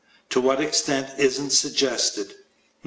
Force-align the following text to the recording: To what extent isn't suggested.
To 0.31 0.41
what 0.41 0.59
extent 0.59 1.09
isn't 1.19 1.51
suggested. 1.51 2.33